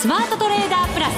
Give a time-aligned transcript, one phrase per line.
[0.00, 1.14] スマートトレーダープラス。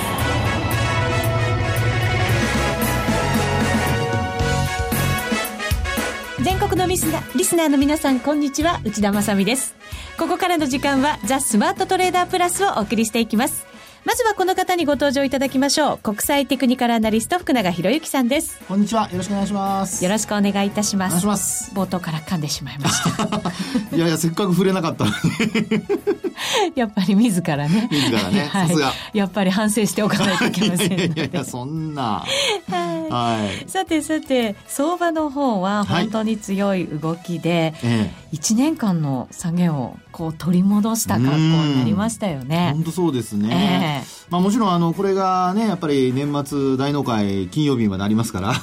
[6.42, 8.80] 全国のリスナリスナーの皆さんこんにちは。
[8.82, 9.74] 内田まさです。
[10.18, 13.66] ここからの時間はザ・スマートトレーダープラスをお送りしていきます。
[14.02, 15.98] まずはこの方にご登場いただきましょう。
[15.98, 18.58] 国際テクニカルアナリスト福永博之さんです。
[18.66, 19.10] こんにちは。
[19.10, 20.02] よろしくお願いします。
[20.02, 21.12] よろしくお願いいたします。
[21.12, 21.74] お願いします。
[21.74, 23.26] 冒頭から噛んでしまいました。
[23.94, 25.16] いやいや、せっかく触れなかったのに。
[26.74, 27.88] やっぱり自らね。
[27.90, 28.48] 自らね。
[28.50, 28.92] さすが。
[29.12, 32.24] やっぱり反省しておかないといけません いやいやいや、そんな。
[32.70, 33.68] はい。
[33.70, 37.88] さてさて、相場の方は本当に強い動きで、は
[38.32, 42.70] い、1年間の下げをこう取り戻した格好になりましたよね。
[42.74, 43.50] 本当そうですね。
[43.86, 48.54] えー、まあもちろんあのこれがねやっぱり年末大納会金曜日までありますから。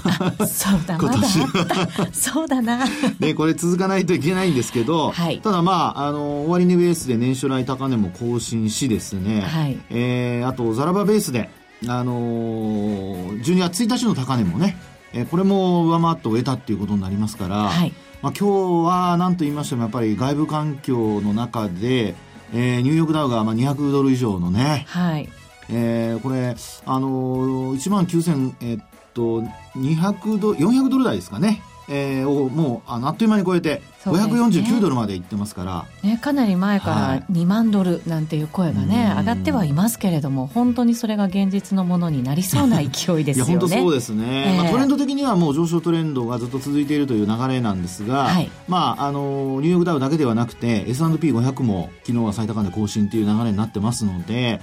[0.47, 2.85] そうだ今年はそうだな。
[3.19, 9.41] でこれ続かないといけないんですけど、はい、ただまああの終値ベースで年初来高値も更新しですね。
[9.41, 11.49] はい、えー、あとザラバベースで
[11.87, 14.77] あのー、12月1日の高値もね、
[15.13, 17.55] えー、これも上回って終えたっていうことになりますから。
[17.69, 22.15] はいまあ、今日は何と言いましてもやっぱり外部環境の中で、
[22.53, 25.29] えー、ニューヨークダウがまあ200ドル以上のね、はい。
[25.69, 29.41] えー、これ、あのー、1万9000、えー、っと
[29.77, 43.23] 200ド400ドル台ですかね、えー、をもうあのあっという間に超えて、549ドルまでいってますから、ね、かなり前から2万ドルなんていう声がね、はい、上がってはいますけれども本当にそれが現実のものになりそうな勢いですよね。
[43.23, 54.61] いや本当そうですね、えー、まあ、トレンド的にはもう上昇トレンドがずっと続いているという流れなんですが、はい、まあ、あのニューヨークダウだけではなくて S&P500 も昨日は最高値更新という流れになってますので、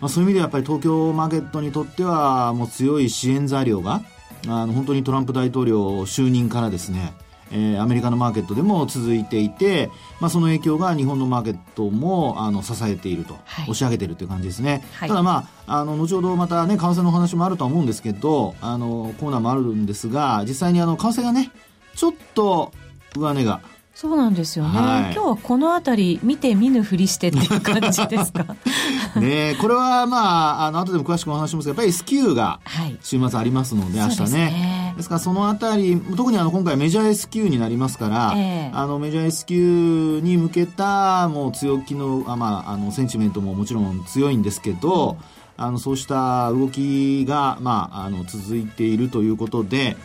[0.00, 4.02] まあ、そういう意味ではやっぱり東京マーケットにとってはもう強い支援材料が
[4.48, 7.14] あの本当にトランプ大統領就任からですね
[7.52, 21.50] えー、アメリカのマーケットでも続いていて、まあ、その影響が日本のマーケットもあの支えていると、はい、押し上げているという感じですね、はい、ただまああの後ほどまたね為替の話もあるとは思うんですけどあのコーナーもあるんですが実際にあの為替がね
[21.94, 22.72] ちょっと
[23.14, 23.60] 上値が
[23.94, 28.56] そうなんですよね、はい、今日はこの辺り見て見ぬふりしてっていう感じですか？
[29.20, 32.60] ねこれはまああの後でも詳しくお話しますがやっぱり S q が
[33.02, 34.94] 週末ありますので、はい、明日ね。
[34.96, 45.16] ですからそのあたり特にあの今回メジャー S q になりますから、えー、あのメジャー S q に向けたもう強気のあ、まあ、あのセンチメントももちろん強いんですけど、
[45.58, 49.96] うん、あのそうした動きが、まあ、あの続いているということで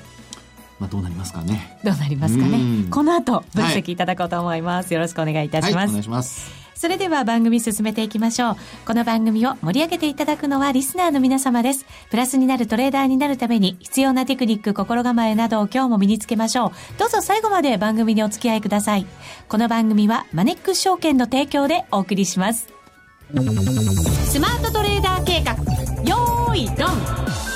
[0.80, 1.80] まあ、どうなりますかね。
[1.84, 2.86] どうなりますかね。
[2.90, 4.88] この後、分析いただこうと思います。
[4.88, 5.76] はい、よろしくお願いいたします。
[5.76, 6.68] はい、お願いします。
[6.78, 8.56] それでは番組進めていきましょう。
[8.86, 11.88] この番組を盛り上げていただくのはリスナーの皆様です。
[12.12, 17.00] プラスになるトレーダーになるために必要なテクニック、心構えなどを今日も身につけましょう。
[17.00, 19.08] どうぞ最後まで番組にお付き合いください。
[19.50, 22.68] この番組はマネックス証券の提供でお送りします。
[23.32, 25.54] スマートトレーダー計画、
[26.04, 27.47] よーい、ドン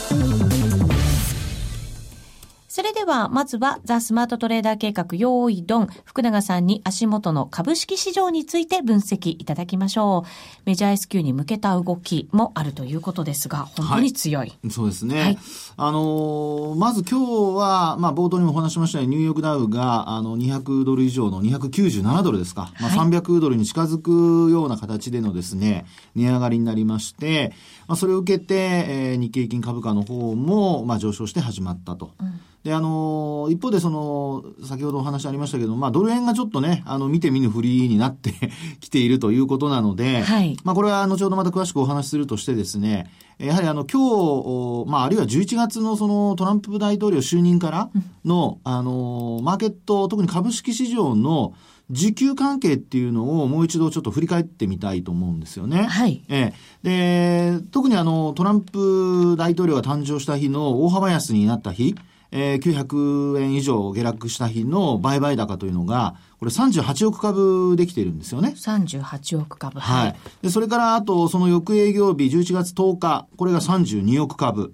[2.73, 10.29] それでは、まずは、ザ・スマートトレーダー計画、用意ドン、福永さんに足元の株式市場について分析いただきましょう。
[10.63, 14.47] メジャー S q に向けた動きもあるということですが、本当に強い。
[14.47, 15.19] はい、そうですね。
[15.19, 15.37] はい、
[15.75, 22.71] あのー、まず今日は、まあ、冒頭にもお話しましたように、ニューヨークダウが、あの、200ドル以上の297ドルですか。
[22.79, 27.51] まあ、300ドルに近づくような形でのですね、値上がりになりまして、
[27.89, 32.11] まあ、それを受けて、えー、日経平均株価の方も、まあ、上昇して始まったと。
[32.21, 38.33] うんで、あの一方でその、先ほどお話ありましたけど、まあ、ドル円がちょっとね、あの、見て見ぬふりになって
[38.79, 40.55] きているということなので、はい。
[40.63, 47.89] まあ、これは後ほどまた詳しくお話しするとしてですね、やはりあの、今日、まあ、あるいは11月のそのトランプ大統領就任から
[48.23, 51.53] の、うん、あのマーケット、特に株式市場の
[51.89, 55.83] 時給関係っていうのをもう一度ちょっと振り返ってみたいと思うんですよね。
[55.83, 56.23] はい。
[56.29, 57.51] ええ。
[57.57, 61.95] で、特にあの、トランプ大統領が誕生した日の大幅安になった日、
[62.31, 68.53] えー、900円以上下落した日の売買高というのが、これ38億株できているんですよね。
[68.55, 69.79] 38億株。
[69.79, 70.15] はい。
[70.41, 74.73] で、それからあと、その翌営業日11月10日、これが32億株。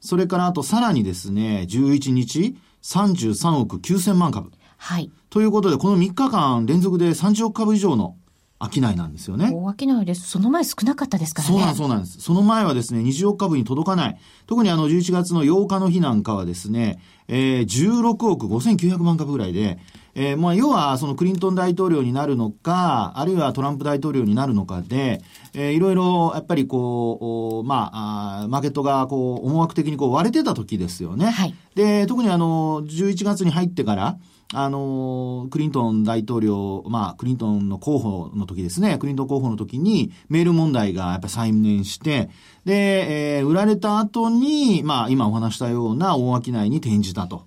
[0.00, 4.50] それからあとさらにですね、11日、33億9000万株。
[4.78, 5.10] はい。
[5.30, 8.16] ということで、この3日間連続で30億株以上の
[8.58, 9.50] 商いなんですよね。
[9.52, 10.28] 大商いです。
[10.28, 11.54] その前少なかったですからね。
[11.54, 12.20] そうなんそうなんです。
[12.20, 14.18] その前はですね、20億株に届かない。
[14.46, 16.98] 特にあの、11月の8日の日なんかはですね、
[17.28, 19.78] えー、16億5900万株ぐらいで、
[20.18, 25.20] えー、まあ、要は、そのクリントン大統領になるのか、あるいはトランプ大統領になるのかで、
[25.52, 31.26] えー、いろいろ、やっぱりこう、まあ、あマーケットが、こう、思惑的にこう割れてた時ですよね。
[31.26, 31.54] はい。
[31.74, 34.16] で、特にあの、11月に入ってから、
[34.52, 42.30] あの、クリントン大統領、まあ、クリントンの候補の時ですね、クリントン候補の時に、メール問題がやっぱり再燃して、
[42.64, 47.46] で、えー、売られた後に、まあ、今お話したような大商いに転じたと。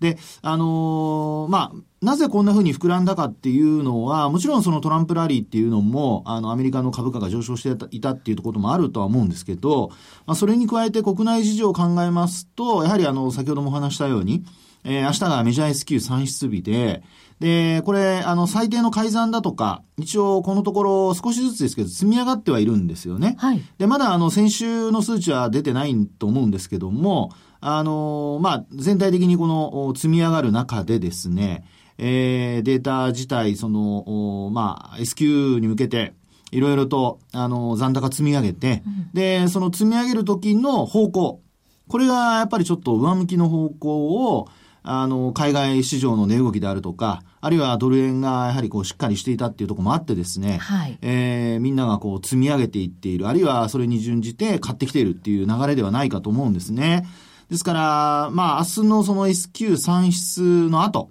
[0.00, 9.90] で、あのー、まあ、なぜこんな風に膨らんだかっていうのは、もちろんそのトランプラリーっていうのも、あの、アメリカの株価が上昇していたっていうこともあるとは思うんですけど、
[10.24, 14.44] まあ、それに加えて国内事情を考えますと、やはりあの、先ほどもお話したように、
[14.84, 17.02] えー、明日がメジャー S q 算出日で、
[17.40, 23.36] で、これ、あの、最低の改ざんだとか、一応このところ少しずつですけど、積み上がってはいるんですよね。
[23.38, 23.62] はい。
[23.78, 27.30] で、まだあの、先週の数値は出てないと思うんですけども、
[27.60, 31.64] あの、まあ、全体的にこの積み上がる中でですね、
[31.98, 36.14] えー、データ自体、その、まあ、S q に向けて、
[36.50, 41.42] いろいろと、あの、残高積み上げて、うん、で、その積み上げる時の方向、
[41.88, 44.48] これがやっぱりちょっと上向きの方向を、
[44.90, 57.06] あの、海外市場の値動きであるとか、あるいはドル円がやはりこうしっかりしていたっていうところもあってですね、はい、えー、みんながこう積み上げていっている、あるいはそれに準じて買ってきているっていう流れではないかと思うんですね。
[57.50, 61.10] ですから、まあ明日のその S q 算出の後、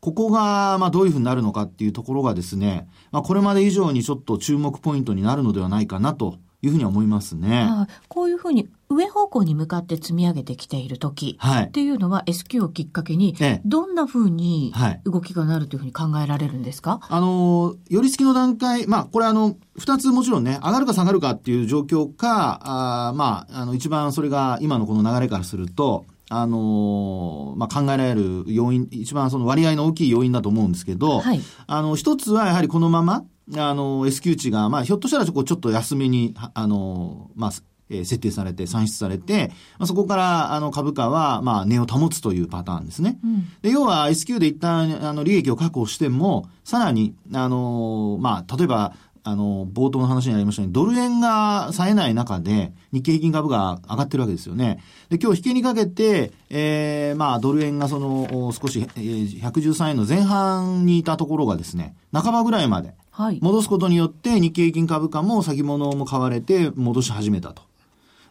[0.00, 7.66] ここが、まあ、どういうふうになるのかっていうところがですね、まあ、これまで以上にちょっと注目ポイントになるのではないかなというふうに思いますね。
[8.08, 14.72] こういうふうに上方向に向かって積み上げてきている時っていうのは S q をきっかけにどんなふうに
[15.04, 33.24] 動きがなるというふうに考えられるんですか、はい、あの、寄り付きの段階、まあこれあの、二つもちろんね、上がるか下がるかっていう状況か、あまあ、あの一番それが今のこの流れからすると、あのまあ、考えられる要因、一番その割合の大きい要因だと思うんですけど、はい、あの、一つはやはりこのまま、
[33.56, 37.52] あの、S q 値が、まあ、ひょっとしたらちょっと安めに、あの、まあ、
[37.90, 39.48] えー、設定されて、算出されて、
[39.78, 43.18] まあ、そこから、あの、株価は、まあ、値を保つというパターンですね。
[43.22, 48.94] うん、で要は、S q で一旦、あの、利益を確保しても、さらに、あの、まあ、例えば、
[49.26, 54.80] あの、冒頭の話にありましたように、ドル円が冴えない中で、日経平均株が上がってるわけですよね。
[55.08, 62.94] で、今日引けにかけて、えー、まあ、ドル円がその、少し、えー、113円の前半にいたところがですね、半ばぐらいまで、
[63.40, 67.62] 戻すことによって、日経平均株価も先物も買われて戻し始めたと。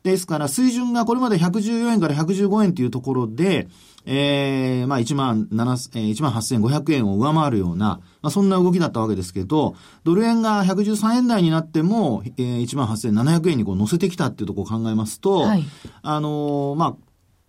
[0.03, 3.67] ですから、水準がこれまで114円から115円というところで、
[4.05, 15.63] ええー、まあ1万7、えー、1万8500円を上回るような、まあそんな動きだったわけですけど、ドル円が113円台になっても、えー、1万8700円にこう乗せてきたっていうところを考えますと、はい、
[16.01, 16.95] あのー、まあ、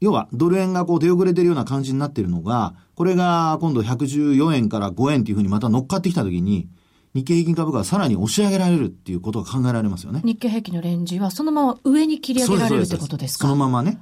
[0.01, 6.69] 要はドル円がこう出遅れてるような感じになっているのが、これが今度114円から5円っていうふうにまた乗っかってきたときに、
[7.15, 10.21] 日経平均株価がさらに押し上げられるっていうことが考えられますよね。
[10.25, 13.47] 日経平均のレンジはそのまま上に切り上げられるってことですか？
[13.47, 13.99] そのままね。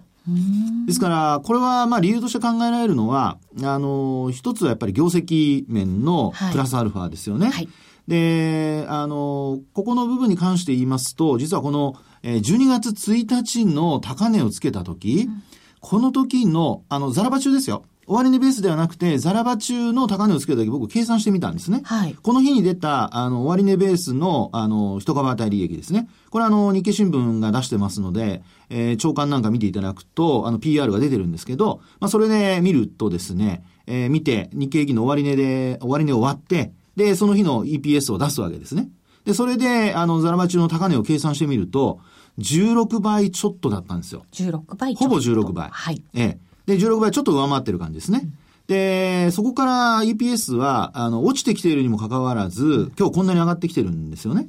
[0.87, 7.47] ですから、これはまあ理由として考えられるのは、あの、一つはやっぱり業績面のプラスアルファですよね。
[7.47, 7.69] はいはい
[8.09, 11.95] で、あの、ここの部分に関して言いますと、実はこの、
[12.25, 15.43] 12月1日の高値をつけた時、うん、
[15.81, 17.85] この時の、あの、ザラバ中ですよ。
[18.07, 21.83] 終値ベースではなくて、ザラバ中の高値をつけた時僕計算してみたんですね。
[21.85, 22.17] はい。
[22.21, 26.09] この日に出た、あの、終値ベースの、あの、一株当たり利益ですね。
[26.31, 38.89] これあの、日経新聞が出してますので、えー、長官なんか見ていただくと、あの、PR が出てるんですけど、まあ、それで見るとですね、えー、見て、日経平均の終値で、終値終わって、で、その日の EPS を出すわけですね。
[39.25, 42.01] で、それで、あの、ザラバ中の高値を計算してみると、
[42.39, 44.25] 16倍ちょっとだったんですよ。
[44.33, 45.69] 16倍ほぼ16倍。
[45.71, 46.03] はい。
[46.15, 48.29] ええで、16倍ちょっと上回ってる感じですね。
[48.67, 54.49] で、そこから EPS は、あの、落ちてきているにもかかわらず、今日こんなに上がってきてるんですよね。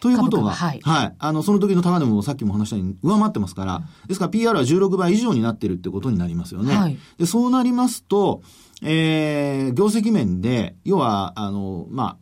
[0.00, 1.14] ということは、はい、はい。
[1.18, 6.74] あの、その時の高値もさっきも話したように上回ってますから、ですから PR は16倍以上になってるってことになりますよね。
[6.74, 8.40] はい、で、そうなりますと、
[8.82, 12.16] えー、業績面で、要は、あの、まあ、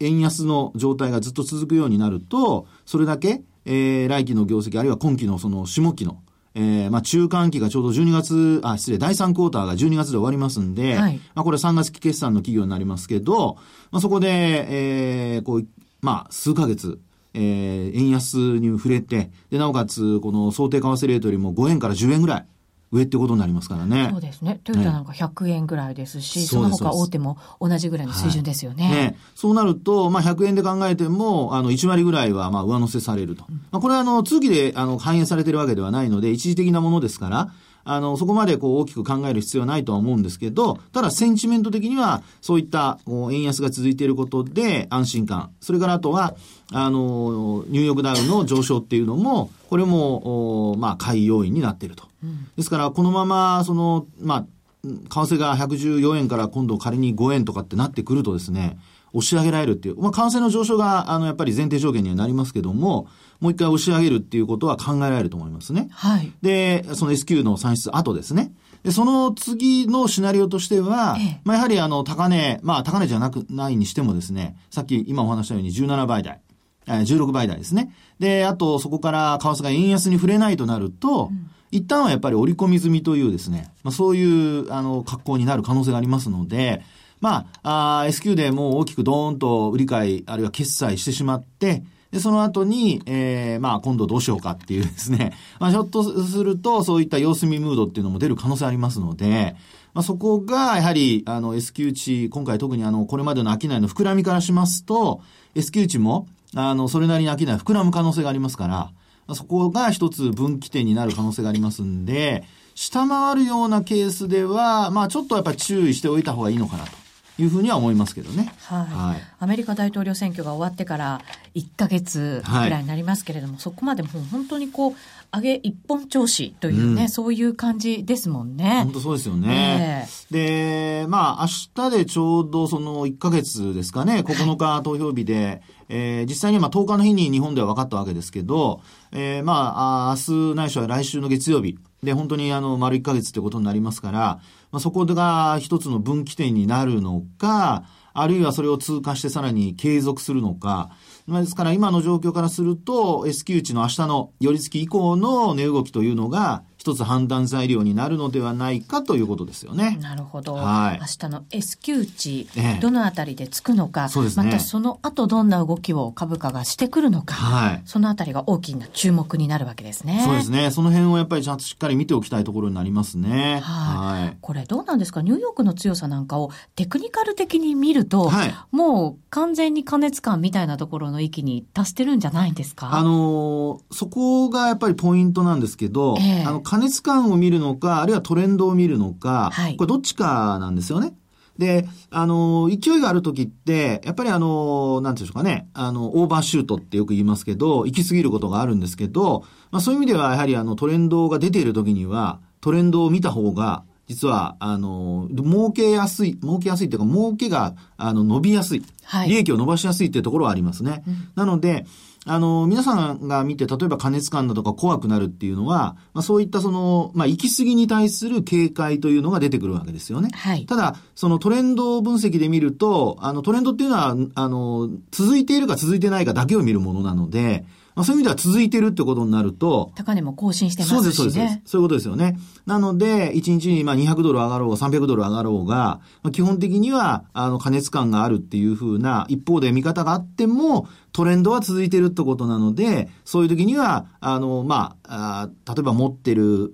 [0.00, 6.22] 円安の状態がずっと続くようになると、それだけ、えー、来期の業績、あるいは今期のその下期の
[6.54, 13.56] えー、まあ中間期がちょうど12月、あ、失礼、第3クォーターが12月で終わりますんで、はい、まあこれ3月期決算の企業になりますけど、
[13.90, 15.66] まあそこで、えー、こう、
[16.00, 16.98] まあ数ヶ月、
[17.34, 22.46] えー、円安に触れて、で、なおかつ、この想定為替レートよりも5円から10円ぐらい、
[22.92, 24.08] 上ってことになりますからね。
[24.10, 24.60] そうですね。
[24.64, 28.84] トヨタなんか100円ぐらいですし、ね、その他大手も同じぐらいの水準ですよね。
[28.84, 33.44] はい、ねそうなると、まあ100円で考えても、あの1割ぐらいはまあ上乗せされると。
[33.48, 37.52] うん、まあこれはあの通期であの反映されてるわけではないので、一時的なものですから、
[37.84, 46.34] あの、そこまでこう大きく考える必要はないとは思うんですけど、ただセンチメント的には、そういった円安が続いていることで安心感、それからあとは、
[46.72, 52.08] あの、ニューヨークダウの上昇っていうのも、これも、まあ、買い要因になっていると。
[52.24, 54.46] うん、ですから、このまま、その、まあ、
[54.82, 58.78] 為替が114円から今度仮に5円とかってなってくるとですね、
[59.12, 63.06] 押し上げられるっていう、まあ、為替の上昇が、あの、やっぱり前提条件にはなりますけども、
[63.38, 65.86] もう一回押し上げるっていうことは考えられると思いますね。
[65.92, 66.32] はい。
[66.42, 68.52] で、その S q の算出後ですね。
[68.82, 76.40] で、その次のシナリオとしては、ええ、まあ、やはりあの、高値、まあ、高値じゃなく、ないにしてもですね、さっき今お話したように17倍台、
[76.86, 77.92] 16倍台ですね。
[78.18, 86.82] で、あと、そこから為替が円安に触れないとなると、うん一旦はやっぱり織り込み済みというですね、まあ、そういう、あの、格好になる可能性がありますので、
[87.20, 99.54] まあ、あ S q でもう大きくドーンと売り買い、あるいは決済してしまって、で、その後に、えー、まあ、今度どうしようかっていうですね、 まあ、ひょっとすると、そういった様子見ムードっていうのも出る可能性ありますので、
[99.94, 105.20] まあ、そこが、やはり、あの、S q 値、今回特にあの、これまでの商いの膨らみからしますと、
[105.54, 117.00] S q 値も、あの、それなりに商い膨らむ可能性がありますから、そこが一つ分岐点になる可能性がありますんで、下回るようなケースでは、まあちょっとやっぱり注意しておいた方がいいのかなと。
[117.40, 118.52] いうふうには思いますけどね。
[118.66, 118.84] はい。
[118.86, 121.22] はい、アメリカ大統領選挙が終わってから
[121.54, 124.94] 1か月ぐらいになりますけれども、はい、そこまでもう本当にこう、
[125.32, 128.82] 上げ一本調子というね、うん、そういう感じですもんね。
[128.84, 130.06] 本当そうですよね。
[130.30, 138.80] えー、で、まあ、明日でちょうどその1か月ですかね、9日投票日で、はい、えー、実際にまあ10日の日に日本では分かったわけですけど、
[139.12, 150.90] えー、まあ、明日ないしは来週の月曜日、で、本当にあの、丸1ヶ月ってことになりますから、まあ、そこが一つの分岐点になるのか、あるいはそれを通過してさらに継続するのか、
[151.28, 159.98] ですから今の状況からすると S q 値の明日の寄り付き以降の値動きというのが一つ判断材料になるのではないかということですよね。
[160.00, 160.54] なるほど。
[160.54, 162.48] はい、明日の S q 値、
[162.80, 170.22] どのあたりでつくのか、ね、またその後どんな動きを株価がしてくるのか、はい、そのあたりが大きな注目になるわけですね。
[170.24, 170.70] そうですね。
[170.70, 173.60] その辺をやっぱりちゃんとしっかり見ておきたいところになりますね。
[173.62, 174.22] はい。
[174.22, 175.20] はい、これどうなんですか？
[175.20, 182.94] ニューヨークの強さなんかをテクニカル的に見ると、はい、もう完全に加熱感みたいなところの域に達してるんじゃないんですか？
[182.94, 191.14] あのー、そこがやっぱりポイントなんですけど、えー、あの、加熱感を見るのか、あるいはトレンドを見るのか、はい、これどっちかなんですよね。
[191.58, 208.84] で、あの、勢いがある時って、やっぱりあの、なんていうんでしょうかね、あの、オーバーシュートってよく言いますけど、行き過ぎることがあるんですけど、まあそういう意味ではやはりあの、トレンドが出ている時には、トレンドを見た方が、実は、あの、儲けやすい、儲けやすいというか、儲けが、あの、伸びやすい。
[209.02, 211.02] はい、利益を伸ばしやすいっていうところはありますね。
[211.06, 211.84] うん、なので、
[212.26, 220.28] あの、皆さんが見て、例えば加熱感だとか怖くなるっていうのは、まあ、そういったその、まあ、行き過ぎに対する警戒というのが出てくるわけですよね。
[220.34, 220.66] はい。
[220.66, 229.92] ただ、そのトレンド分析で見ると、あの、トレンドっていうのは、あの、続いているか続いてないかだけを見るものなので、まあ、そういう意味では続いてるってことになると。
[229.94, 231.02] 高値も更新してますしね。
[231.02, 231.60] そうです、そうです。
[231.64, 232.38] そういうことですよね。
[232.66, 246.70] なので、1日にまあ200ドル上がろうが300ドル上がろうが、まあ、基本的には、あの、加熱感があるっていうふうな、一方で見方があっても、トレンドは続いてるってことなので、そういう時には、あの、まあ、あ例えば持ってる、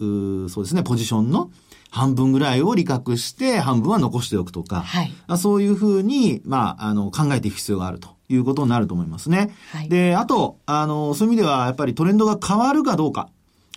[0.50, 1.50] そうですね、ポジションの、
[1.90, 8.15] 半分ぐらいを利確して、半分は残しておくとか、はい、そういうふうに、まあ、あの、考えていく必要があると。
[8.28, 9.54] いうことになると思いますね。
[9.72, 13.28] はい、で、あと、あの、そういう意味では、やっぱりトレンドが変わるかどうか。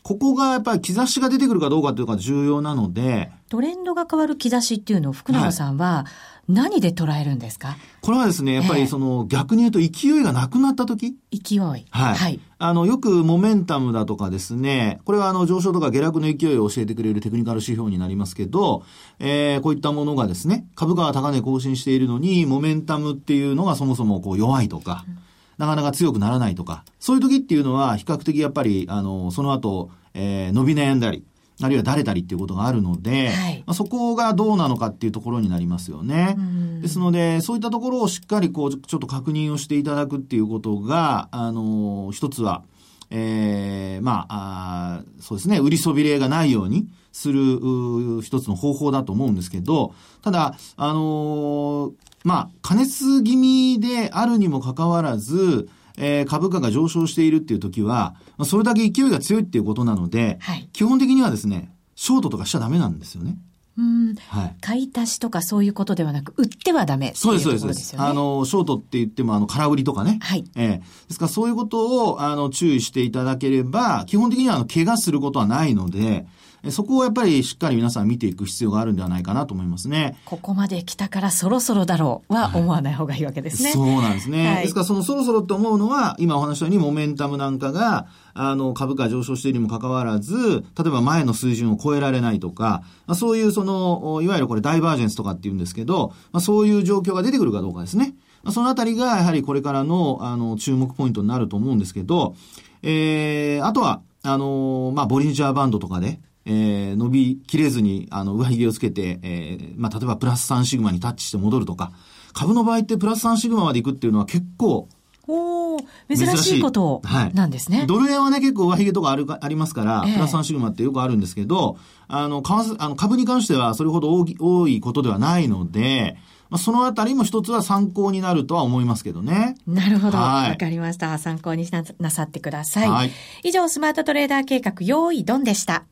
[0.01, 3.31] ここがやっぱり兆しが出てくるかどうかというのが重要なので。
[3.49, 6.05] トレンドが変わる兆しっていうのを福永さんは
[6.49, 11.59] 何で捉えるんですか、これはですね、やっぱりその、逆に言うと勢いがなくなった時勢い。
[11.59, 11.85] はい。
[11.89, 12.39] はい。
[12.57, 18.83] あの、よくモメンタムだとかですね、これはあの上昇とか下落の勢いを教えてくれるテクニカル指標になりますけど、
[19.19, 25.17] えー、こういったものがですね、株価が高値更新しているのに、モメンタムっていうのがそもそもこう弱いとか、うん
[25.59, 31.25] なかなか強くならないとか、そういう時っていうのは比較的やっぱり、あの、その後、えー、伸び悩んだり、
[31.61, 36.37] あるいは誰たりっていうことがあるので、はい、まあ、そこがどうなのかっていうところになりますよね。
[36.81, 42.63] ですので、そういったところをしっかりこう、ちょっと確認をしていただくっていうことが、あの、一つは、
[43.11, 51.91] ええー、まああ、そうですね、売りそびれがないようにする一つの方法だと思うんですけど、ただ、あのー、
[52.23, 63.37] まあ、加熱気味であるにもかかわらず、えー、株価が上昇しているっていう時は、まあ、それだけ勢いが強いっていうことなので、はい、基本的にはですね、ショートとかしちゃダメなんですよね。
[63.77, 67.67] うん、はい、買い足しとかそういうことではなく、売ってはダメ、そうです、そうです。
[67.67, 70.19] ですあの、ショートって言っても、あの、空売りとかね。
[70.21, 70.45] はい。
[70.55, 76.25] えー、ですからそういうことを、あの、注意していただければ、基本的には、あの、怪我することはないので、
[76.69, 80.17] そこをやっぱりしっかり皆さん見ていく必要があるんではないかなと思いますね。
[80.25, 83.69] ここまで来たからそろそろだろうは思わない方がいいわけですね。
[83.69, 84.47] はい、そうなんですね。
[84.47, 98.15] はい、ですからそのそろそろって思うのは、今お話したようにモメンタムなんかが、あの、株価上昇しているにもかかわらず、例えば前の水準を超えられないとか、まあ、そういうその、いわゆるこれダイバージェンスとかって言うんですけど、まあ、そういう状況が出てくるかどうかですね。
[98.43, 102.35] まあ、そのあたりがやはりこれからの、あの、注目ポイントになると思うんですけど、
[102.81, 106.19] えー、あとは、あのまあ、ボリンジャーバンドとかで、
[106.51, 111.91] えー、伸びきれずに、あの、上髭をつけて、えー、まあ、例えばプラス3シグマにタッチして戻るとか、
[112.33, 114.89] 株の場合ってプラス3シグマまで行くっていうのは結構、
[115.31, 115.77] お
[116.07, 117.03] 珍しいこと
[117.35, 117.79] なんですね。
[117.79, 121.77] はい、ドル円はね、結構上髭とかあるありますから、えー、プラス3シグマってよくあるんですけど、
[122.07, 126.17] あの、為あの株に関してはそれほど多多いことではないので、
[126.49, 129.53] まあ、そのあたりも一つは参考になるとは思いますけどね。
[129.67, 130.17] なるほど。
[130.17, 131.15] わ、はい、かりました。
[131.19, 132.89] 参考にななさってください。
[132.89, 133.11] はい、
[133.43, 135.85] 以上、スマートトレーダー計画、用意ドンでした。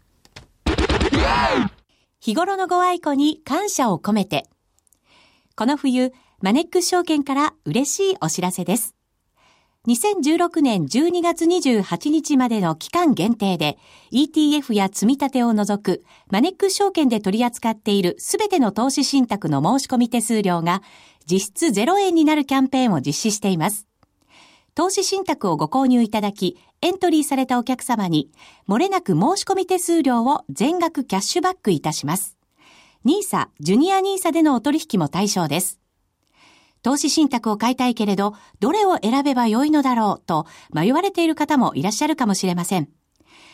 [2.19, 4.49] 日頃のご愛顧に感謝を込めて。
[5.55, 8.97] この冬、マネックス証券から嬉しいお知らせです。
[9.87, 13.77] 2016年12月28日までの期間限定で
[14.11, 20.81] ETF や積み立てを除くマネックス証券で取り扱っているすべての投資信託の申し込み手数料が
[21.25, 23.87] 実質0円になるキャンペーンを実施しています。
[24.77, 28.29] 投資信託をご購入いただき、エントリーされたお客様に、
[28.69, 32.37] 漏れなく申し込み手数料を全額キャッシュバックいたします。
[33.03, 35.79] NISA、ジュニア NISA でのお取引も対象です。
[36.83, 42.87] 投資信託を買いたいけれど、どれを選べばよいのだろうと迷われている方もいらっしゃるかもしれません。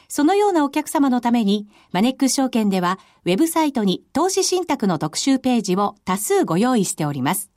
[0.10, 7.53] そのようなお客様のために、マネックス証券では、ウェブサイトに投資信託の特集ページを多数ご用意しております。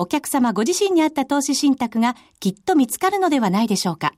[0.00, 4.14] お客様ご自身に合った投資信託がきっと見つかるのではないでしょうか。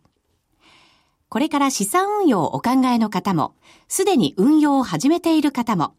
[1.28, 3.56] これから資産運用をお考えの方も、
[3.88, 5.96] すでに運用を始めている方も、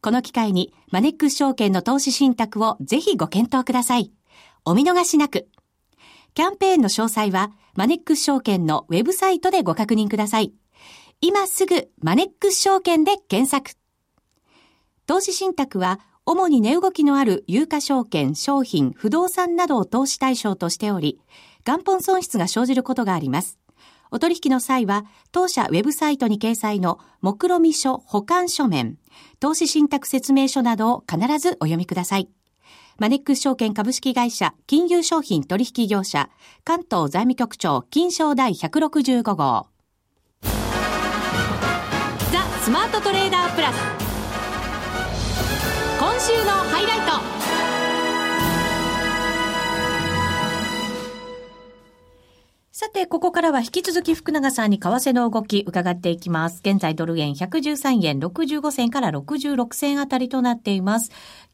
[0.00, 4.12] この機会にマネックス証券の投資信託をぜひご検討ください。
[4.64, 5.48] お見逃しなく。
[6.34, 10.52] キャンペーンの詳細はマネックス証券のウェブサイトでご確認ください。
[11.20, 13.72] 今すぐマネックス証券で検索。
[15.06, 21.20] 投資信託は主に値動きのある有価証券、商品、不動産などを投資対象としており、
[21.66, 23.58] 元本損失が生じることがあります。
[24.10, 28.96] お取引の際は、当社ウェブサイトに掲載の目論見書保管書面、
[29.38, 32.30] 投資信託説明書などを必ずお読みください。
[32.98, 36.30] マネックス証券株式会社金融商品取引業者
[36.62, 39.66] 関東財務局長金賞第165号
[42.32, 44.03] ザ・スマートトレーダープラス
[46.26, 47.04] 週のハイライト
[52.72, 56.62] さて、ここからは引き続き福永さんに為替の動き伺っていきます。
[56.64, 61.10] 現在ドル円113円65銭から66銭あたりとなっています。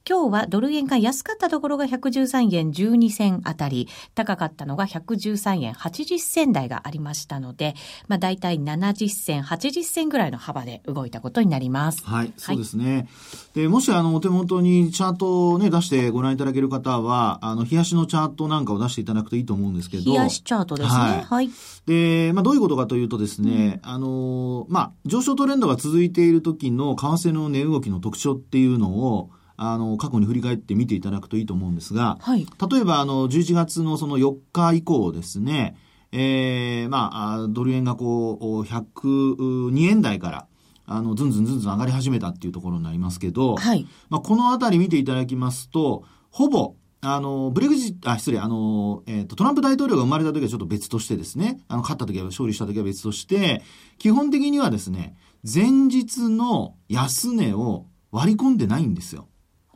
[0.08, 7.74] 今日はドル円が安かったところが113円12銭あたり、高かったのが113円80銭台がありましたので、
[8.08, 12.02] まあ大体70銭、80銭ぐらいの幅で動いたことになります。
[12.04, 13.08] はい、そうですね。
[13.54, 20.10] で、もしあのお手元にチャートをね、出してご覧いただける方は、あの、冷やしのチャートなんかを出していただくといいと思うんですけど。
[20.10, 20.94] 冷やしチャートですね。
[20.94, 21.24] はい。
[21.24, 21.50] はい、
[21.86, 29.30] で、まあどういうことかというとですね、うん、あの、まあ上昇トレンドが続いている時の為替の値動きの特徴っていうのを、
[29.62, 35.76] あの、過去に振り返って見ていただくといいと思うんですが、はい、例えば、あの、11月のその4日以降ですね、
[36.12, 37.10] えー、ま
[37.42, 40.46] あ、ドル円がこう、102円台から、
[40.86, 53.62] あの、ずんずんずんずん上がり始めたっていうところになりますけど、はい、まあ、このあたり見ていただきますと、ほぼ、あの、ブレグジット、あ、失礼、あの、えっ、ー、と、トランプ大統領が生まれた時はちょっと別としてですね、あの、勝った時は、勝利した時は別として、
[53.98, 59.28] 基本的にはですね、前日の安値を割り込んでないんですよ。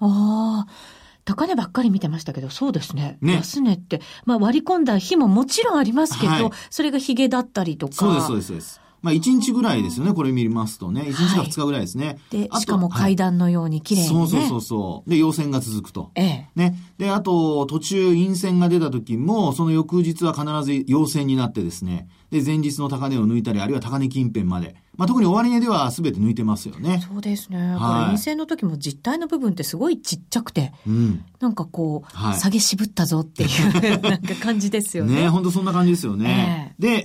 [0.06, 0.94] ああ。
[1.24, 3.16] 高値ばっかり見てましたけど、そうですね。
[3.20, 7.94] ね安値って、まあ割り込んだ日ももちろんありますけど、はい、それがヒゲだったりとか。
[7.94, 8.80] そうです、そうです、そうです。
[9.00, 11.02] まあ1日ぐらいですよね、これ見ますとね。
[11.02, 12.06] 1日か2日ぐらいですね。
[12.06, 15.10] はい、で、しかも階段のように綺麗に、ね、そうそうそうそう。
[15.10, 16.10] で、陽線が続くと。
[16.14, 16.48] ええ。
[16.54, 16.78] ね。
[17.14, 22.08] で、あと、途中陰線が出た時も、その翌日は必ず陽線になってですね。
[22.30, 24.74] で、前日の高値を抜いたり、あるいは高値近辺まで。
[24.96, 27.00] まあ、特に終値では全て抜いてますよね。
[27.08, 27.58] そうですね。
[27.58, 35.22] はい、これ、陰線の時も実体の部分ってすごいちっちゃくて、うん、なんかこう、はい、下げ渋ったぞっていう なんか感じですよね。
[35.22, 36.74] ね、本当そんな感じですよね。
[36.78, 37.04] えー、で、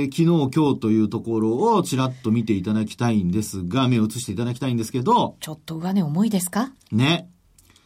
[0.00, 0.16] えー、昨
[0.48, 6.72] 日、今日というところをちらっと見ていただきたいんですが、目を移していただきたいんですけど、ちょっと上値重いですか？
[6.92, 7.28] ね。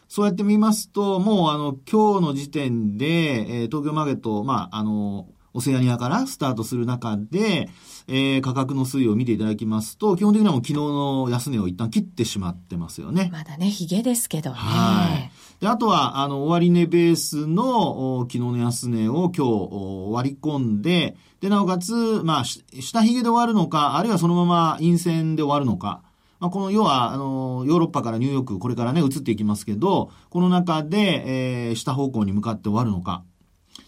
[0.08, 7.68] そうやって見ますと、もうあの、今日の時点で、えー、東京マーケット、まあ、あの、オセアニアからスタートする中で、
[8.06, 13.28] えー、価格の推移を見ていただきますと、基本的にはもう昨日の安値を一旦切ってしまってますよね。
[13.32, 14.56] まだね、ヒゲですけどね。
[14.56, 15.30] はい。
[15.60, 21.92] で、あとは、あの、終値ベースの、昨日の安値を今日割り込んで、で、なおかつ、
[22.24, 26.02] まあ、下髭で終わるのか、あるいはそのまま陰線で終わるのか、
[26.40, 33.24] まあ、この、要は、あの、ヨーロッパからニューヨーク、これからね、移っていきますけど、この中で、えー、下方向に向かって終わるのか。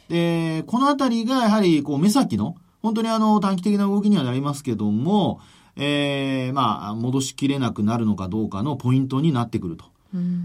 [0.08, 5.40] で、このあたりが、やはり、こう、目先の、本当にあの、短期的な動きにはなりますけども、
[5.76, 9.84] えー、まあ、戻しきれなくなるのかどうかのポイントになってくると。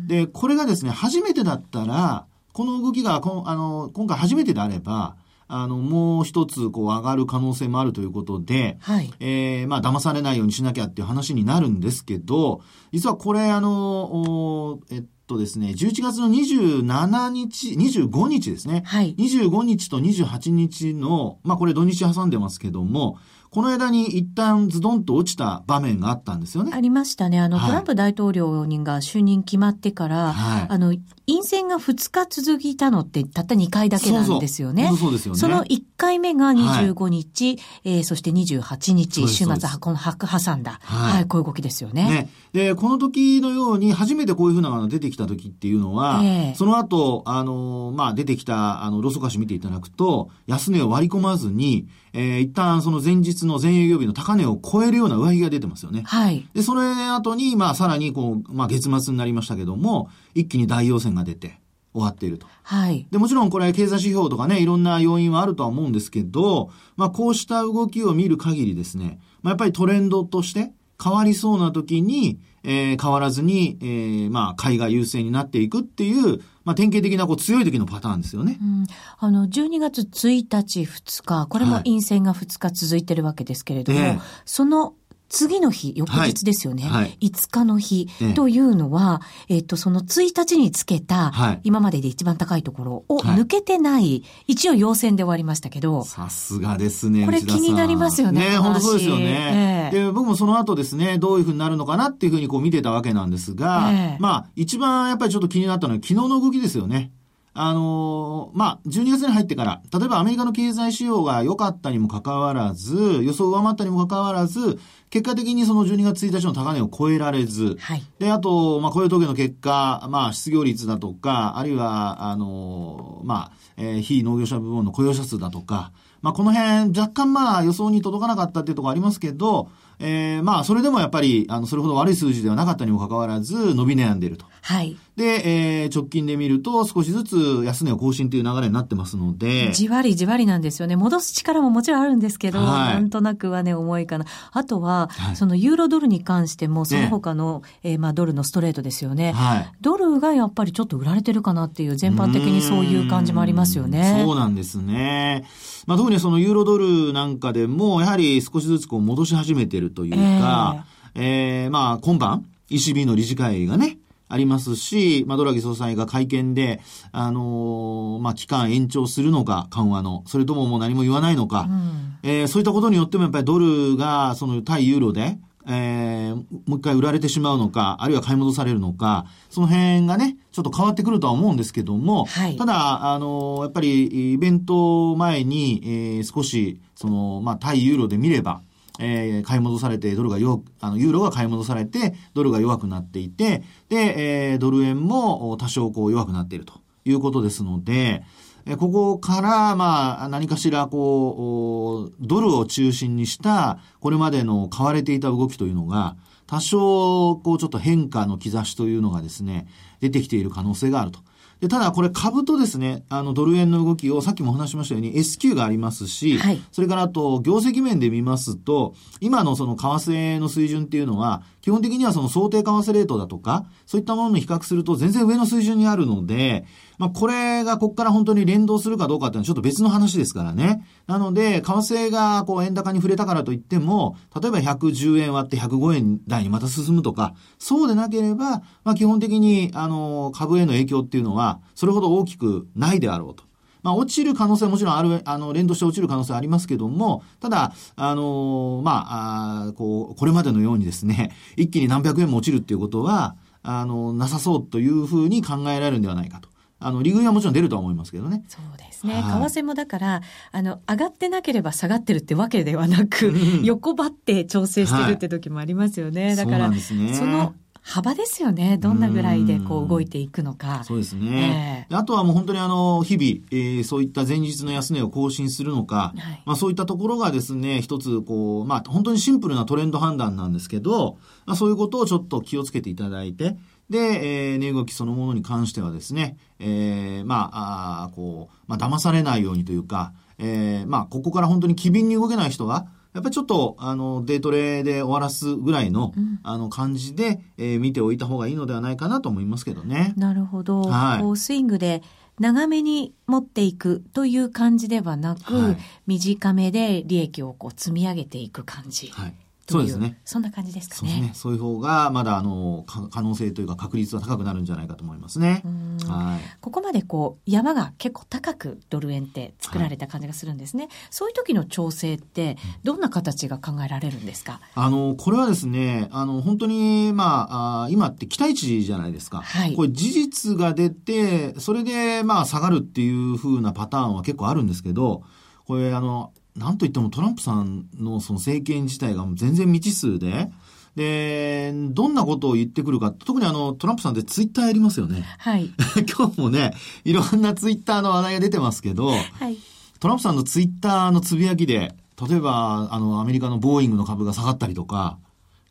[0.08, 5.15] で、これがですね、初めてだったら、この動きがこあの今回初めてであれば、
[5.47, 9.13] あの、もう一つ、こう、上がる可能性もあるということで、はい。
[9.19, 18.84] えー、まあ、騙されないようにしなきゃっていう話になるんですけど、実はこれ、あの、えっとですね、11月の27日、25日ですね。
[18.86, 19.15] はい。
[19.15, 23.17] 25日と28日の、まあ、これ土日挟んでますけども、
[23.56, 26.74] この間に一旦ズドンと落ちた場面があったんですよね。
[26.74, 27.39] ありましたね。
[27.39, 30.94] あの、はい、トランプ大統領人が就任決まってから、はい、あの、
[31.26, 34.89] 陰線が2日続いたのってたった2回だけなんですよね。
[34.89, 35.39] そうそうですよね。
[35.39, 42.04] その1回目が25日、はい、えー、そして28日、週末はこの白挟んだ、はい、はい、こういう動きですよね。
[42.04, 42.30] ね。
[42.52, 56.03] で、この時のように初めてこういうふうなのが出てきた時っていうのは、えー、その後、あの、まあ、出てきた、あの、ロソカシ見ていただくと、安値を割り込まずに、えー、一旦その前日の前営業日の高値を超えるような上着が出てますよね。
[56.05, 56.47] はい。
[56.53, 61.60] で、それ後に、まあ、さらに、こう、まあ、月末になりましたけども、一気に大陽線が出て、
[61.95, 62.45] 終わっていると。
[62.63, 63.08] はい。
[63.10, 78.58] で、もちろんこれ経済指標とかね、いろんな要因はあるとは思うんですけど、まあこうした動きを見る限りですね、まあやっぱりトレンドとして変わりそうな時に、えー、変わらずに、えー、まあ買いが優勢になっていくっていう、まあ典型的なこう強い時のパターンですよね。
[78.62, 78.88] うん、
[79.19, 84.95] あの、12月1日、2日、これも陰線が2日続いてるわけですけれども、はい、その
[85.36, 86.84] 次の日、翌日ですよね。
[86.84, 96.06] はい、5日の日というのは、えっと、その1日につけた、今までで一番高いところを抜けてない、一応陽線で終わりましたけど。
[96.06, 97.26] さすがですね。
[97.26, 98.52] これ気になりますよね。
[98.52, 99.91] ね、本当そうですよね。
[99.93, 107.12] えー、で、僕もその後ですね、どういうふうになるのかなっていうふうにこう見てたわけなんですが、えー、まあ、一番やっぱりちょっと気になったのは昨日の動きですよね。
[107.58, 114.78] あのー、まあ、12月に入ってから、例えばアメリカの経済指標が良かったにもかかわらず、予想上回ったにもかかわらず、
[115.10, 134.46] 結果的にその12月1日の高値を超えられず、はい、で、あと、まあ、雇用統計の結果、まあ、失業率だとか、あるいは、あのー、まあ、えー、非農業者部門の雇用者数だとか、まあ、この辺、若干まあ、予想に届かなかったっていうところありますけど、えー、まあ、それでもやっぱり、あの、それほど悪い数字ではなかったにもかかわらず、伸び悩んでいると。
[134.65, 134.97] はい。
[135.15, 139.71] で、えー、直近で見ると、少しずつ安値を更新という流れになってますので。
[139.73, 140.95] じわりじわりなんですよね。
[140.95, 144.25] 戻す力ももちろんあるんですけど、はい、なんとなくはね、重いかな。
[144.51, 149.34] あとは、はい、そのユーロドルに関しても、その他の、ね、えー、まあ、ドルのストレートですよね。
[149.34, 149.71] はい。
[149.82, 154.23] ドルがやっぱりちょっと売られてるかなっていう、全般的にそういう感じもありますよね。
[154.25, 155.45] そうなんですね。
[155.86, 188.62] まあ、特にそのユーロドルなんかでも、やはり少しずつこう戻し始めてるというか、えー、えー、まあ、今晩、ECB の理事会がね、ありますし、まあ、ドラギ総裁が会見で、あのー、まあ、期間延長するのか、緩和の、それとももう何も言わないのか、うん、えー、そういったことによってもやっぱりドルが、その対ユーロで、えー、もう一回売られてしまうのか、あるいは買い戻されるのか、その辺がね、ちょっと変わってくるとは思うんですけども、はい、ただ、あのー、やっぱり、イベント前に、えー、少し、その、まあ、対ユーロで見れば、
[188.99, 198.23] えー、買い戻されて、ドルが弱あの、ユーロが買い戻されて、ドルが弱くなっていて、で、えー、ドル円も多少こう弱くなっているということですので、
[198.67, 206.15] えここから、まあ、何かしら、こう、ドルを中心にした、これまでの買われていた動きというのが、
[206.47, 209.67] 多少、こう、ちょっと変化の兆しというのがですね、
[209.99, 211.19] 出てきている可能性があると。
[211.62, 226.65] で、ただこれ株とですね、あのドル円の動きをさっきもお話しましたように S q がありますし、はい、それからあと業績面で見ますと、今のその為替の水準っていうのは、基本的にはその想定為替レートだとか、そういったものに比較すると全然上の水準にあるので、
[226.97, 230.86] まあこれがここから本当に連動するかどうかっていうのはちょっと別の話ですからね。
[231.08, 243.43] なので、為替がこう円高に触れたからといっても、例えば110円割って105円台にまた進むとか、そうでなければ、まあ基本的にあの株への影響っていうのは、それほど大きくないであろうと。
[243.86, 256.49] まあ、落ちる可能性もちろんある、あの、連動して落ちる可能性ありますけども、ただ、あの、まあ、あこう、これまでのようにですね、一気に何百円も落ちるっていうことは、あの、なさそうというふうに考えられるんではないかと。
[256.80, 258.44] あの、利食いはもちろん出るとは思いますけどね。
[258.48, 259.14] そうですね。
[259.14, 266.28] はい、為替もだから、あの、上がってなければ下がってるってわけではなく、うん、横ばって調整してるって時もありますよね。
[266.28, 267.54] はい、だから、そ、ね、の
[267.88, 268.80] 幅ですよね。
[268.80, 270.84] どんなぐらいでこう動いていくのか。
[270.84, 271.86] そうですね。
[271.88, 283.56] えー、あとはもう本当にあの、日々、えー、そういった前日の安値を更新するのか、はい、まあそういったところがですね、一つこう、まあ本当にシンプルなトレンド判断なんですけど、まあそういうことをちょっと気をつけていただいて、
[283.89, 300.13] で、えー、値動きそのものに関してはですね、えー、まあ、あこう、まあ騙されないようにというか、えー、まあここから本当に機敏に動けない人は、やっぱりちょっと、あの、デートレで終わらすぐらいの、うん、あの、感じで、えー、見ておいた方がいいのではないかなと思いますけどね。
[300.17, 300.82] なるほど。
[300.82, 301.21] はい。
[301.21, 302.04] こう、スイングで、
[302.39, 309.08] 長めに持っていくという感じではなく、はい、短めで利益をこう積み上げていく感じ。
[309.08, 309.34] はい。
[309.67, 310.19] そうですね。
[310.25, 310.99] そんな感じですかね。
[310.99, 311.32] そうですね。
[311.34, 315.63] そういう方が、まだ、あの、可能性というか確率は高くなるんじゃないかと思いますね。
[316.08, 316.58] はい。
[316.62, 320.84] ここまでこう、山が結構高くドル円って作られた感じがするんですね。
[320.84, 324.60] はい、そういう時の調整って、どんな形が考えられるんですか？
[324.75, 329.41] あの、これはですね、あの、本当に、まあ、あ今って期待値じゃないですか。
[329.41, 329.75] はい。
[329.75, 335.23] これ事実が出て、それで、まあ、下がるっていう風なパターンは結構あるんですけど、
[335.65, 340.50] これ、あの、なんといってもトランプさんのその政権自体が全然未知数で、
[340.96, 345.26] で、どんなことを言ってくるか、特にあの、トランプさんってツイッターやりますよね。
[345.39, 345.70] はい。
[346.18, 349.15] 今日もね、いろんなツイッターの話題が出てますけど、は
[349.50, 349.58] い。
[350.00, 351.94] トランプさんのツイッターのつぶやきで、
[352.30, 355.18] 例えば、あの、アメリカのボーイングの株が下がったりとか、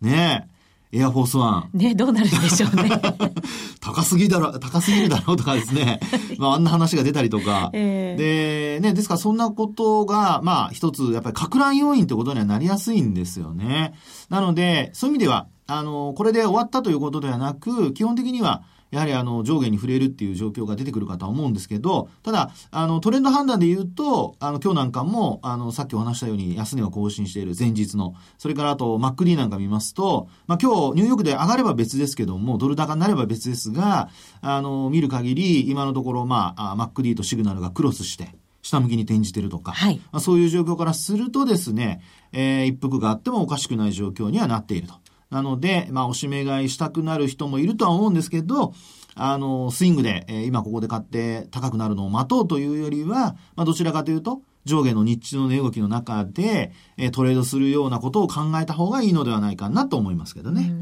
[0.02, 0.48] ね
[0.94, 1.76] エアフォースワン。
[1.76, 2.88] ね、どうなるんでしょうね。
[3.82, 5.98] 高すぎだろ、高すぎるだろうとかですね。
[6.38, 7.70] まあ、あんな話が出たりとか。
[7.72, 13.94] えー、で、ね、ですからそんなことが、まあ、一つ、やっぱり拡乱要因ってことにはなりやすいんですよね。
[14.28, 18.62] なので、そういう意味では、あの、これで終わったということではなく、基本的には、
[18.94, 38.28] やはりあの上下に触れるっていう状況が出てくるかとは思うんですけど、ただ、あのトレンド判断で言うと、あの今日なんかも、あのさっきお話したように安値を更新している前日の、それからあと MacD なんか見ますと、まあ今日ニューヨークで上がれば別ですけども、ドル高になれば別ですが、あの見る限り今のところまあ MacD とシグナルがクロスして、
[38.62, 42.00] 下向きに転じてるとか、はい、まあ、そういう状況からするとですね、
[42.32, 44.94] えー、一服があってもおかしくない状況にはなっていると。
[45.34, 48.72] なので、まあ、おしめ買いしたくなる人もいるとは思うんですけど、
[49.16, 60.72] あの、スイングで、え、今ここで買って高くなるのを待とうというよりは、まあ、どちらかというと、上下の日中の値動きの中で、えー、トレードするようなことを考えた方がいいのではないかなと思いますけどね。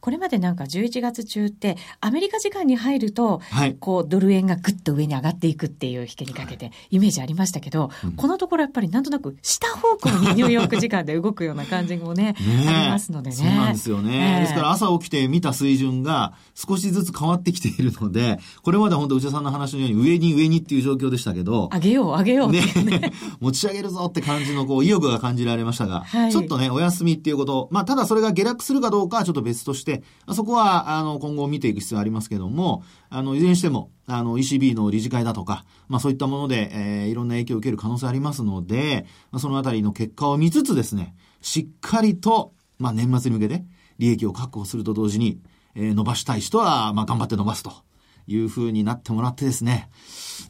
[0.00, 13.36] これまでなんか11月中って、アメリカ時間に入ると、はい、こう、ドル円がぐっと上に上がっていくっていう引けにかけて、イメージありましたけど、はい、このところやっぱりなんとなく下方向にニューヨーク時間で動くような感じもね、ねありますのでね。
[13.36, 14.36] そうなんですよね。
[14.36, 22.62] えー、ですから朝起きて見た水準が少しずつ変わってきているので、これまで本当内田さんの話のように上に上にっていう状況でしたけど、上げよう上げよう、ね。
[23.40, 43.64] 持ち上げるぞって感じのこう意欲が感じられましたが、はい、ちょっとね、お休みっていうこと、まあ、ただそれが下落するかどうかはちょっと別として、そこは、あの、今後見ていく必要ありますけども、あの、いずれにしても、あの、ECB の理事会だとか、まあそういったもので、えー、いろんな影響を受ける可能性ありますので、まあ、そのあたりの結果を見つつですね、しっかりと、まあ年末に向けて、
[43.98, 45.40] 利益を確保すると同時に、
[45.74, 47.72] えー、伸ばしたい人は、まあ頑張って伸ばすと
[48.32, 49.90] いうふうになってもらってですね、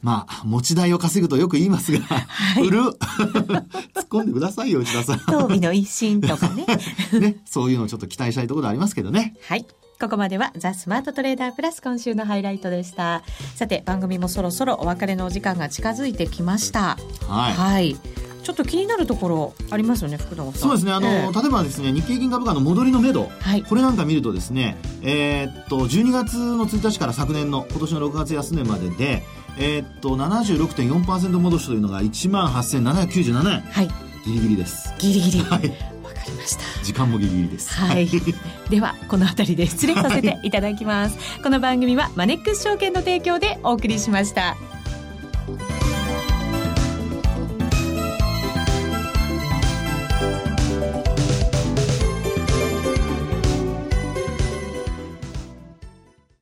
[0.03, 2.81] まあ、持ち代を稼ぐとよく言いますが、はい、売る？
[2.93, 5.21] 突っ込んでくださいよ、内田さん。
[5.27, 6.67] 当美の一心とかね。
[7.19, 9.35] ね、そういうのをちょっと期待したいところありますけどね。
[9.47, 9.67] はい。
[10.01, 13.23] ここまではザ・スマートトレーダープラス今週のハイライトでした。
[13.55, 16.97] さて、番組もそろそろお別れのお時間が近づいてきました。
[17.29, 17.55] はい。
[17.55, 20.61] はいちょっと気になるところありますよね福永さん。
[20.61, 20.93] そうですね。
[20.93, 29.23] あの、えー、例えばですね日経平均株価の戻りのめど、はい、これなんか見るとですねえー、っと12月の1日から昨年の今年の6月安値までで
[29.59, 33.61] えー、っと76.4%戻しというのが1万8797円。
[33.61, 33.89] はい。
[34.25, 34.95] ギリギリです。
[34.99, 35.45] ギリギリ。
[35.45, 35.69] はい。
[36.03, 36.85] わかりました。
[36.85, 37.73] 時間もギリギリです。
[37.75, 38.09] はい。
[38.69, 41.17] ではこの辺りで失礼させていただきます。
[41.43, 44.57] この番組はマネックス証券の提供でお送りしました